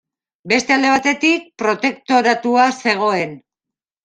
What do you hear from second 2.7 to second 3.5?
zegoen.